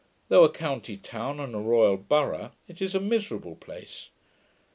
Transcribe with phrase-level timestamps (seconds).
[0.29, 4.09] Though a county town and royal burgh, it is a miserable place.